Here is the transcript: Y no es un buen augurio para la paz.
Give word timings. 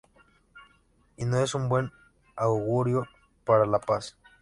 Y 1.15 1.25
no 1.25 1.39
es 1.43 1.53
un 1.53 1.69
buen 1.69 1.91
augurio 2.35 3.07
para 3.45 3.67
la 3.67 3.79
paz. 3.79 4.17